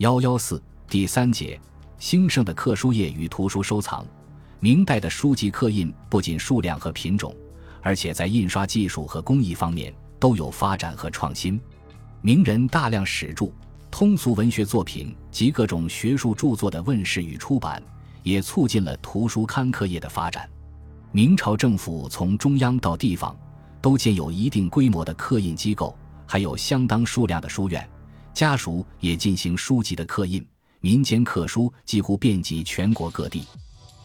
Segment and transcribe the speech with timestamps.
[0.00, 1.60] 幺幺四第三节，
[1.98, 4.02] 兴盛的刻书业与图书收藏。
[4.58, 7.36] 明代的书籍刻印不仅数量和品种，
[7.82, 11.60] 而且在印刷技术和工艺方面都有发展和创新。
[12.22, 13.52] 名人大量史著、
[13.90, 17.82] 通俗文学作品及各种学术著作的问世与出版，
[18.22, 20.48] 也促进了图书刊刻业的发展。
[21.12, 23.36] 明朝政府从中央到地方，
[23.82, 25.94] 都建有一定规模的刻印机构，
[26.26, 27.86] 还有相当数量的书院。
[28.40, 30.42] 家属也进行书籍的刻印，
[30.80, 33.44] 民间刻书几乎遍及全国各地。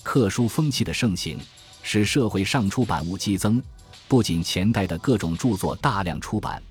[0.04, 1.40] 刻书风气的盛行，
[1.82, 3.64] 使社会上出版物激增，
[4.10, 6.62] 不仅前代的各种著作大量出版，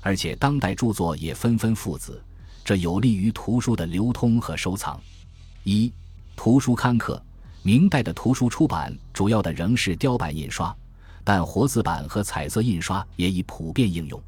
[0.00, 2.20] 而且当代著作也纷纷附子，
[2.64, 5.00] 这有利于图书的流通和收藏。
[5.62, 5.92] 一、
[6.34, 7.22] 图书刊刻。
[7.62, 10.76] 明代的图书出版主要的仍是雕版印刷，
[11.22, 14.20] 但活字版和彩色印刷也已普遍应用。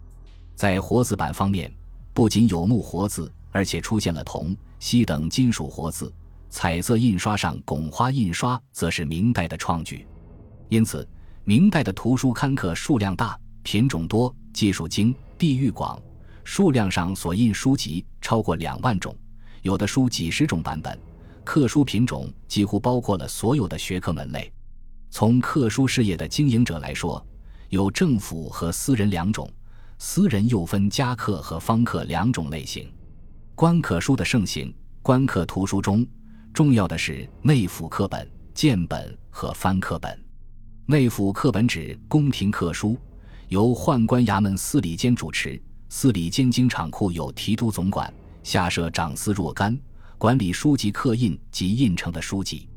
[0.55, 1.69] 在活字版方面，
[2.17, 6.11] 不仅有木活字，而且出现了铜、锡等金属活字。
[6.49, 10.07] 彩色印刷上拱花印刷则是明代的创举。
[10.71, 11.07] 因此，
[11.45, 16.01] 明代的图书刊刻数量大、品种多、技术精、地域广，
[16.43, 19.15] 数量上所印书籍超过两万种，
[19.61, 20.99] 有的书几十种版本。
[21.45, 24.51] 刻书品种几乎包括了所有的学科门类。
[25.11, 27.23] 从刻书事业的经营者来说，
[27.69, 29.47] 有政府和私人两种。
[29.99, 32.91] 私人又分家刻和方刻两种类型。
[33.55, 36.07] 官刻书的盛行，官刻图书中
[36.53, 40.19] 重要的是内府刻本、建本和翻刻本。
[40.85, 42.99] 内府刻本指宫廷刻书，
[43.49, 45.61] 由宦官衙门司礼监主持。
[45.89, 49.79] 司礼监经厂库有提督总管，下设长司若干，
[50.19, 52.69] 管理书籍刻印及印成的书籍。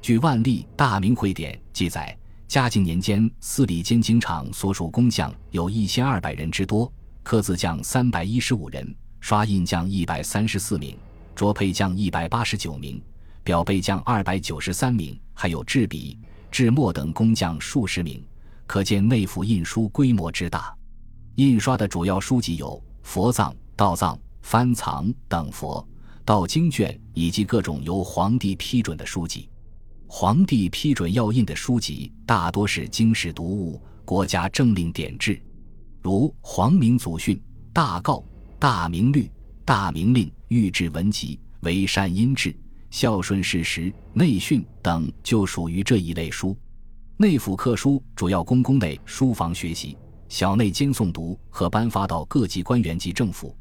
[0.00, 2.16] 据《万历大明会典》记载。
[2.48, 6.90] 嘉靖年间，司礼监经厂所属工匠有一千二百人之多，
[7.24, 10.96] 刻字匠三百一十五人，刷印匠一百三十四名，
[11.34, 13.02] 琢配匠一百八十九名，
[13.44, 16.16] 裱背匠二百九十三名，还有制笔、
[16.48, 18.24] 制墨等工匠数十名。
[18.64, 20.72] 可见内府印书规模之大。
[21.34, 25.86] 印刷的主要书籍有佛藏、道藏、翻藏等佛、
[26.24, 29.48] 道经卷，以及各种由皇帝批准的书籍。
[30.08, 35.40] 皇帝批准要印的书籍大多是经世读物、国家政令典制，
[36.00, 37.34] 如《皇明祖训》
[37.72, 38.20] 《大诰》
[38.58, 39.22] 《大明律》
[39.64, 42.50] 《大明令》《御制文集》《为善音制》
[42.88, 43.80] 《孝顺事实》
[44.12, 46.56] 《内训》等，就属于这一类书。
[47.16, 53.54] 内府刻书主要供宫内书房学习，小内监诵读和颁发到各级官员及政府，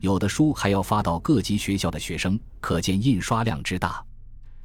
[0.00, 4.04] 有的书还要发到各级学校的学生，可见印刷量之大。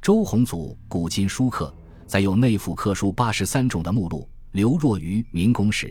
[0.04, 1.74] 周鸿祖《古今书刻》
[2.06, 4.28] 载有内府刻书八十三种的目录。
[4.52, 5.86] 刘若愚《明公史》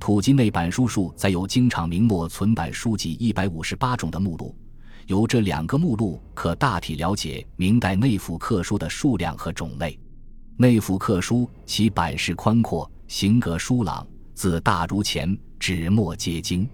[0.00, 4.56] 土金内版书数载有经常明末存版书籍一百五十八种的目录。
[5.06, 10.00] 由这两个目录可大体了解明代内府刻书的数量和种类。
[10.56, 16.66] 内府刻书其版式宽阔，形格疏朗，字大如钱，纸墨皆精。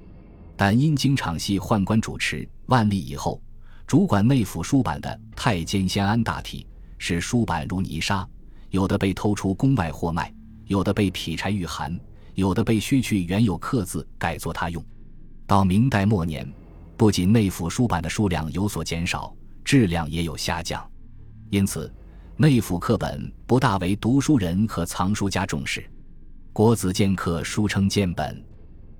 [0.55, 3.43] 但因经常系宦官主持，万历以后，
[3.85, 6.65] 主管内府书版的太监先安大体。
[7.07, 8.27] 使书版如泥沙，
[8.71, 10.33] 有的被偷出宫外货卖，
[10.65, 12.01] 有的被劈柴御寒，
[12.33, 14.83] 有的被削去原有刻字改作他用。
[15.47, 16.51] 到明代末年，
[16.97, 20.83] 不仅内府书版的数量有所减少，质量也有下降。
[21.51, 21.93] 因此，
[22.39, 25.85] 内府刻本不大为读书人和藏书家重视。
[26.55, 28.43] 国子监刻书称监本。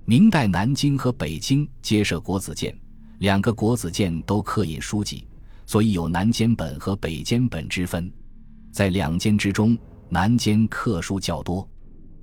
[0.05, 2.79] 明代南京和北京皆设国子监，
[3.21, 5.27] 两个国子监都刻印书籍。
[5.67, 8.13] 所以有南监本和北监本之分，
[8.73, 9.77] 在两监之中，
[10.09, 11.69] 南监刻书较多。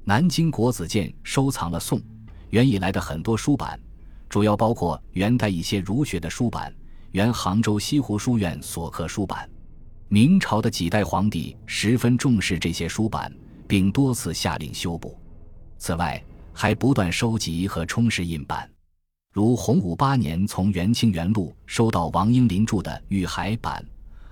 [0.03, 2.02] 南京国子监收藏了宋
[2.50, 3.79] 元以来的很多书版，
[4.28, 6.74] 主要包括元代一些儒学的书版，
[7.12, 9.50] 原杭州西湖书院所刻书版。
[10.08, 13.34] 明朝的几代皇帝十分重视这些书版，
[13.68, 15.18] 并多次下令修补。
[15.78, 16.22] 此外，
[16.52, 18.69] 还不断收集和充实印版。
[19.33, 23.81] 如洪武八年从元清元录收到王英林著的《玉海版》，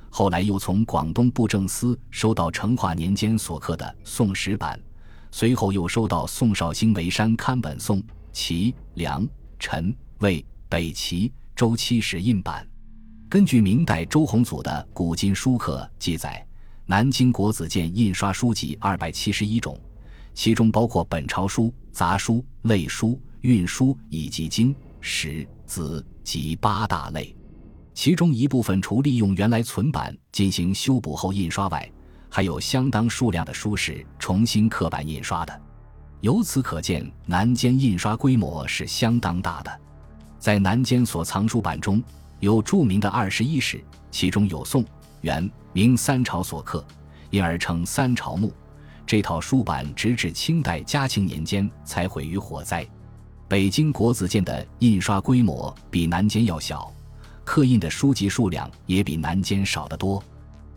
[0.09, 4.77] 后来又从广东布政司收到成化年间所刻的《宋史版》，
[5.31, 8.03] 随后又收到宋绍兴眉山刊本宋、
[8.33, 9.25] 齐、梁、
[9.57, 12.67] 陈、魏、北齐、周七史印版。
[13.29, 16.45] 根据明代周洪祖的《古今书刻》记载，
[16.85, 19.79] 南京国子监印刷书籍二百七十一种，
[20.33, 24.75] 其中包括本朝书、杂书、类书、运书以及经。
[25.01, 27.35] 史子及八大类，
[27.93, 31.89] 其中一部分除利用原来存版进行修补后印刷外，
[32.29, 35.61] 还有相当数量的书是重新刻版印刷的。
[36.21, 39.81] 由此可见，南监印刷规模是相当大的。
[40.37, 42.03] 在南监所藏书版中，
[42.39, 44.83] 有著名的二十一史，其中有宋、
[45.21, 46.85] 元、明三朝所刻，
[47.29, 48.53] 因而称三朝墓。
[49.05, 52.87] 这套书版直至清代嘉庆年间才毁于火灾。
[53.49, 56.93] 北京国子监的印刷规模比南监要小，
[57.43, 60.23] 刻印的书籍数量也比南监少得多。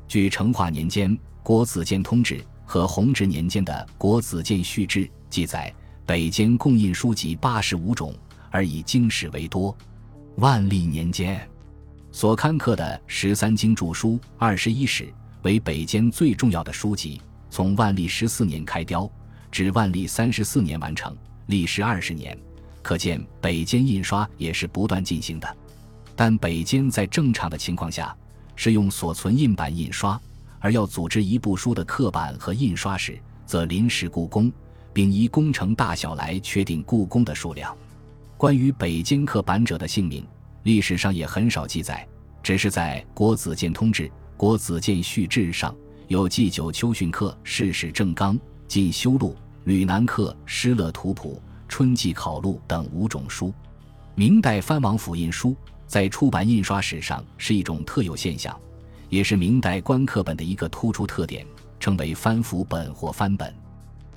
[0.09, 5.71] 据成化年间国子监通志和弘治年间的国子监序志记载，
[6.07, 8.15] 北监共印书籍八十五种，
[8.51, 9.77] 而以经史为多。
[10.37, 11.47] 万历年间。
[12.11, 17.21] 所刊刻的十三经注书、二十一史为北监最重要的书籍，
[17.51, 19.11] 从万历十四年开雕，
[19.51, 21.15] 至万历三十四年完成，
[21.49, 22.35] 历时二十年。
[22.83, 25.57] 可见北监印刷也是不断进行的。
[26.15, 28.15] 但北监在正常的情况下
[28.55, 30.21] 是用所存印版印刷，
[30.59, 34.53] 而要组织一部书的刻版和印刷时，则临时故宫，
[34.93, 37.75] 并依工程大小来确定故宫的数量。
[38.37, 40.27] 关于北监刻版者的姓名。
[40.65, 42.07] 历史上也很少记载，
[42.41, 44.05] 只是在《国子监通志》
[44.37, 45.75] 《国子监序志》上
[46.07, 48.35] 有祭九秋训课《世史正纲》
[48.69, 49.31] 《进修录》
[49.65, 53.51] 《吕南课》《施乐图谱》《春季考录》等五种书。
[54.15, 58.55] 明代藩王府印书在出版印刷史上是一种特有现象，
[59.09, 61.47] 也是明代官刻本的一个突出特点，
[61.81, 63.55] 称为藩府本或藩本。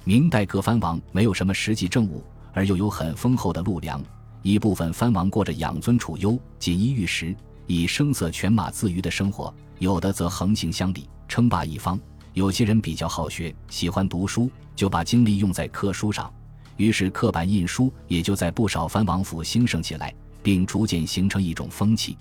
[0.04, 2.22] 明代各藩王没有什么实际政务，
[2.52, 4.04] 而又有很丰厚的禄粮。
[4.42, 7.34] 一部分藩王过着养尊处优、锦衣玉食、
[7.68, 11.98] 以声色犬马自娱的生活，有的则横行乡里，称霸一方。
[12.34, 16.30] 有些人比较好学，喜欢读书，就把精力用在刻书上，
[16.78, 22.18] 于是刻版印书也就在不少藩王府兴盛起来，并逐渐形成一种风气。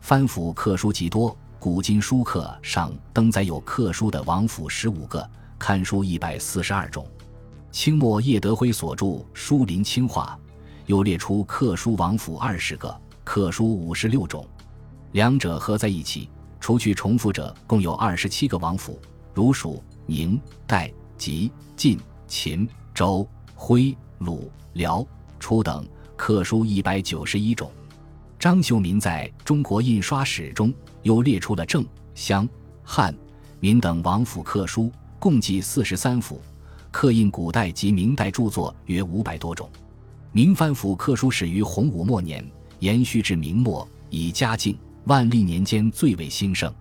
[0.00, 5.28] 藩府刻书极多，古今书刻上登载有刻书的王府十五个，
[5.58, 7.06] 刊书一百四十二种。
[7.70, 10.38] 清末叶德辉所著《书林清话》。
[10.86, 14.48] 又列出刻书王府二十个，刻书五十六种，
[15.12, 16.30] 两者合在一起，
[16.60, 18.98] 除去重复者，共有二十七个王府，
[19.34, 23.28] 如蜀、宁、代、吉、晋、秦、周、
[23.60, 25.04] 徽、鲁、辽、
[25.40, 25.84] 楚等，
[26.16, 27.68] 刻书一百九十一种。
[28.38, 30.72] 张秀民在中国印刷史中
[31.02, 31.84] 又列出了郑、
[32.14, 32.48] 襄、
[32.84, 33.12] 汉、
[33.58, 36.40] 闽等王府刻书，共计四十三府，
[36.92, 39.68] 刻印古代及明代著作约五百多种。
[40.30, 46.72] 明藩府刻书始于洪武末年，延续至明末，以嘉靖、万历年间最为兴盛。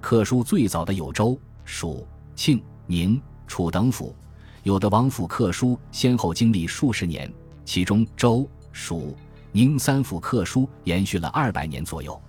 [0.00, 4.14] 刻书最早的有周、蜀、庆、宁、楚等府，
[4.62, 7.32] 有的王府刻书先后经历数十年，
[7.64, 9.16] 其中周、蜀、
[9.50, 12.20] 宁三府刻书延续了二百年左右。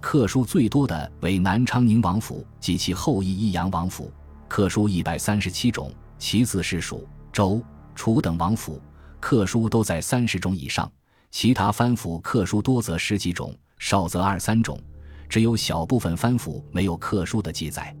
[0.00, 4.12] 刻书最多的为南昌宁王府及其后裔益阳王府，
[4.46, 7.60] 刻书一百三十七种；其次是蜀、周、
[7.96, 8.80] 楚等王府。
[9.18, 10.90] 刻书都在三十种以上，
[11.30, 14.78] 其他藩府刻书多则十几种，少则二三种，
[15.28, 17.96] 只有小部分藩府没有刻书的记载。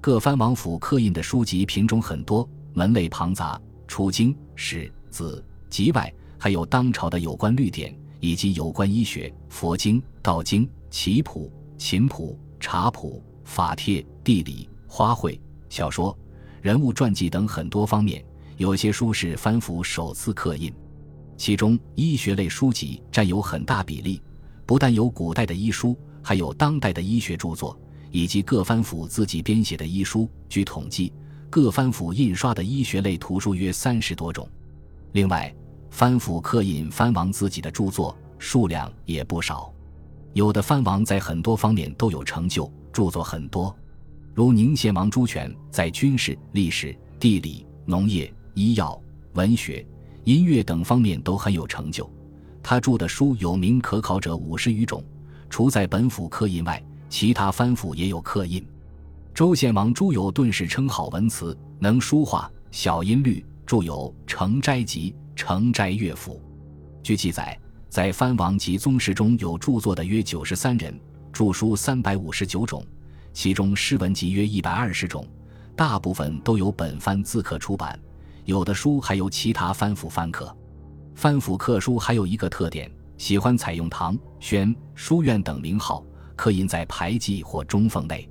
[0.00, 15.38] 各藩王府刻印的书籍品种很多，门类庞杂，除经、史、子、集外，还有当朝的有关律典以及有关医学、佛经、道经、棋谱、琴谱、茶谱、法帖、地理、花卉、
[15.68, 16.16] 小说、
[16.60, 18.24] 人物传记等很多方面。
[18.56, 20.70] 有些书是藩府首次刻印，
[21.36, 24.20] 其中医学类书籍占有很大比例。
[24.66, 27.74] 不但有古代的医书，还有当代的医学著作，
[28.10, 30.28] 以及各藩府自己编写的医书。
[30.48, 31.12] 据统计，
[31.50, 34.48] 各藩府印刷的医学类图书约三十多种。
[35.12, 35.52] 另外，
[35.90, 39.72] 藩府刻印藩王自己的著作数量也不少。
[40.32, 43.76] 有的藩王在很多方面都有成就，著作很多，
[44.32, 48.32] 如宁献王朱权在军事、历史、地理、农业。
[48.54, 49.00] 医药、
[49.34, 49.86] 文学、
[50.24, 52.10] 音乐等方面都很有成就。
[52.62, 55.02] 他著的书有名可考者五十余种，
[55.48, 58.66] 除在本府刻印外，其他藩府也有刻印。
[59.40, 66.34] 周献王朱有顿时称好文辞，能书画，晓音律，著有《成斋集》《成斋乐府》。
[67.02, 70.94] 据记载，在藩王及宗室中有著作的约九十三人，
[71.32, 72.84] 著书三百五十九种，
[73.32, 75.26] 其中诗文集约一百二十种，
[75.74, 77.98] 大部分都由本藩自刻出版。
[78.44, 80.54] 有的书还由其他藩府翻刻，
[81.14, 86.04] 藩府刻书还有一个特点，喜欢采用唐、宣、书院等名号，
[86.36, 88.28] 刻印在牌记或中缝内。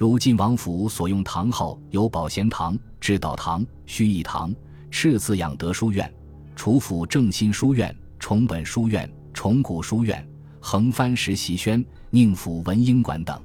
[0.00, 4.50] 如晋王府所用堂号有保贤堂、智道堂、虚义堂、
[4.90, 6.08] 赤字养德书院；
[6.56, 10.26] 楚府正心书院、崇本书院、崇古书院、
[10.58, 13.38] 横藩石习轩、宁府文英馆等，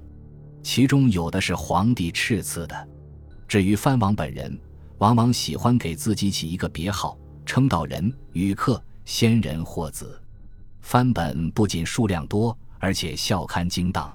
[0.64, 2.88] 其中有的是皇帝敕赐的。
[3.50, 4.58] 至于藩王本人。
[5.00, 10.18] 往往喜欢给自己起一个别号，称道人、羽客、仙人或子。
[10.80, 14.10] 藩本不仅数量多，而且校刊精当。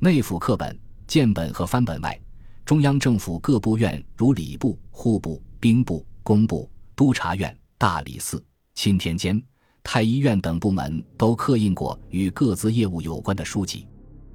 [0.00, 0.76] 内府课本、
[1.08, 2.20] 建本和翻本外，
[2.66, 9.42] 中央政府各部院如礼部、户部、兵部、工部、督察院、大理寺、钦天监、
[9.82, 13.88] 太医院等部门都刻印过与各自业务有关的书籍。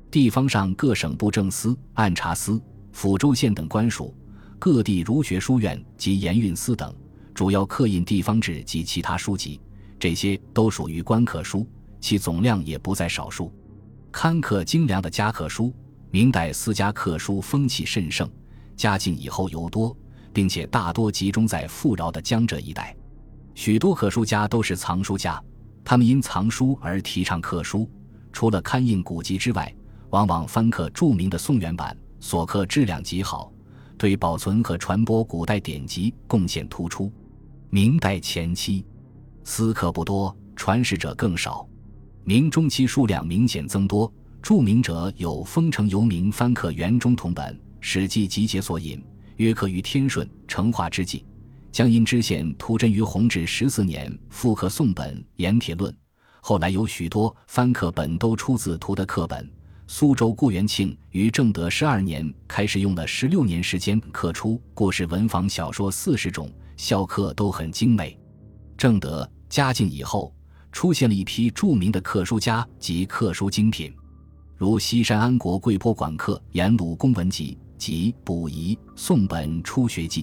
[0.10, 2.60] 地方上各省布政司、按察司、
[2.92, 4.12] 抚州县等官署，
[4.58, 6.92] 各地儒学书院及盐运司等，
[7.36, 9.62] 主要刻印地方志及其他书籍。
[10.00, 11.68] 这些都属于官刻书，
[12.02, 13.54] 其总量也不在少数。
[14.12, 15.72] 刊刻精良的家刻书，
[16.14, 18.30] 明代私家刻书风气甚盛，
[18.76, 19.98] 嘉靖以后尤多，
[20.32, 22.96] 并且大多集中在富饶的江浙一带。
[23.56, 25.44] 许多刻书家都是藏书家，
[25.84, 27.90] 他们因藏书而提倡刻书。
[28.32, 29.74] 除了刊印古籍之外，
[30.12, 33.52] 往往翻刻著名的宋元版，所刻质量极好，
[33.98, 37.12] 对保存和传播古代典籍贡献突出。
[37.72, 38.86] 明代前期，
[39.44, 41.68] 私刻不多，传世者更少。
[42.24, 49.02] 明中期数量明显增多，著名者有丰城游民翻刻元中同本《史记集结》所引，
[49.38, 51.24] 约刻于天顺成化之际；
[51.72, 55.90] 江阴知县涂真于弘治十四年复刻宋本《盐铁论》，
[56.42, 59.50] 后来有许多翻刻本都出自涂的刻本。
[59.88, 68.20] 苏州顾元庆于正德十二年开始用了十六年时间刻出故事文房小说四十种，校刻都很精美。
[68.78, 70.36] 正德、嘉靖以后。
[70.74, 73.94] 出现了一批著名的刻书家及刻书精品，
[74.56, 80.22] 如西山安国贵坡馆刻《颜鲁公文集》及《补遗宋本初学记》，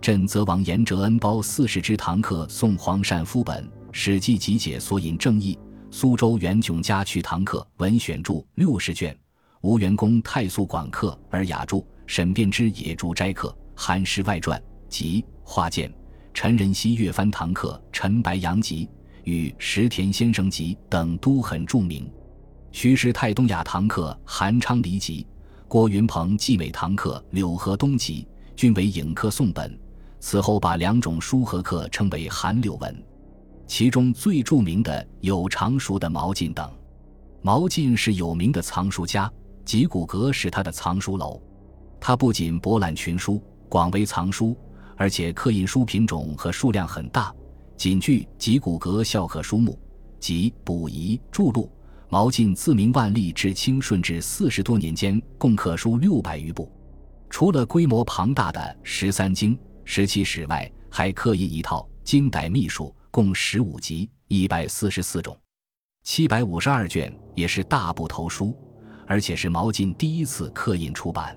[0.00, 5.58] 镇泽王严哲恩包四十之堂刻宋黄善夫本《史记集解》所引正义，
[5.90, 9.16] 苏州袁炯家去堂刻《文选注》六十卷，
[9.62, 14.58] 吴元公太素馆刻《尔雅注》，沈辩之野注斋刻《韩诗外传》
[14.88, 15.92] 及画鉴，
[16.32, 18.86] 陈仁熙岳翻堂刻《陈白杨集》。
[19.24, 22.10] 与石田先生集等都很著名，
[22.72, 25.26] 徐氏太东亚堂刻《韩昌黎集》，
[25.68, 28.26] 郭云鹏季美堂刻《柳河东集》，
[28.56, 29.78] 均为影刻宋本。
[30.20, 33.04] 此后把两种书和刻称为韩柳文。
[33.66, 36.68] 其中最著名的有常熟的毛进等。
[37.42, 39.30] 毛进是有名的藏书家，
[39.66, 41.40] 集古阁是他的藏书楼。
[42.00, 44.56] 他不仅博览群书，广为藏书，
[44.96, 47.32] 而且刻印书品种和数量很大。
[47.76, 49.78] 仅据集古阁校刻书目
[50.18, 51.70] 及补遗注录，
[52.12, 56.70] 毛进自明万历至清顺治四十多年间，共刻书六百余部。
[57.30, 65.34] 除了规模庞大的十三经、十七史外，还刻印一套《金代秘术》，共十五集，一百四十四种，
[66.04, 68.54] 七百五十二卷，也是大部头书，
[69.06, 71.34] 而且是毛进第一次刻印出版。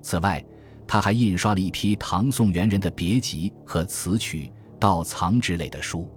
[0.00, 0.40] 此外，
[0.86, 4.48] 他还印刷了一批唐宋元人的别集和词曲。
[4.78, 6.08] 道藏之类的书，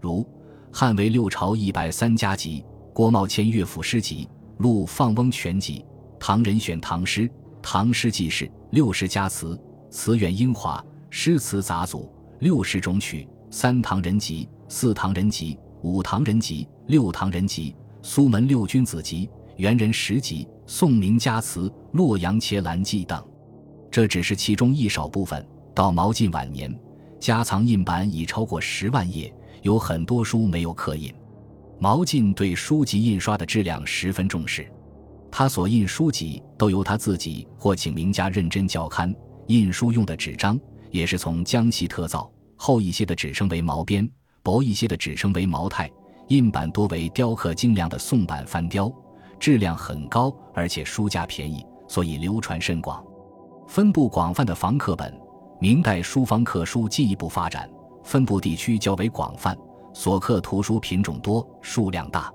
[0.00, 0.26] 如
[0.72, 5.84] 汉魏六朝一百三家集、郭茂谦乐府诗集、陆放翁全集、
[6.16, 7.28] 唐人选唐诗、
[7.60, 9.60] 唐诗记事、六十家词、
[9.90, 12.08] 词源英华、诗词杂组、
[12.38, 23.20] 六十种曲、三唐人集、四唐人集、五唐人集、六唐人集、苏门六君子集、元人十集、宋名家词、洛阳伽蓝记等。
[23.90, 25.44] 这只是其中一少部分。
[25.74, 26.72] 到毛晋晚年。
[27.18, 31.12] 家藏印版已超过十万页，有很多书没有刻印。
[31.78, 34.70] 毛进对书籍印刷的质量十分重视，
[35.30, 39.14] 他所印书籍都由他自己或请名家认真校勘。
[39.48, 40.58] 印书用的纸张
[40.90, 44.08] 也是从江西特造，厚一些的纸称为毛边，
[44.42, 45.90] 薄一些的纸称为毛太。
[46.28, 48.90] 印版多为雕刻精良的宋版翻雕，
[49.38, 53.04] 质量很高，而且书价便宜，所以流传甚广。
[53.68, 55.14] 分布广泛的房刻本。
[55.60, 57.70] 明代书房刻书进一步发展，
[58.02, 59.56] 分布地区较为广泛，
[59.94, 62.30] 所刻图书品种多，数量大。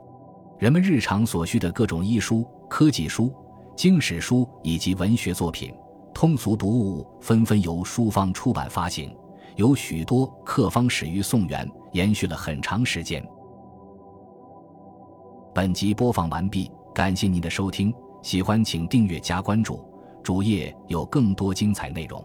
[0.57, 3.31] 人们日常所需的各种医书、科技书、
[3.75, 5.73] 经史书以及文学作品、
[6.13, 9.13] 通俗读物，纷纷由书方出版发行。
[9.57, 13.21] 有许多刻方始于宋元，延续了很长时间。
[15.53, 19.83] 本集播放完毕，感谢您的收听，喜欢请订阅加关注，
[20.23, 22.23] 主页有更多精彩内容。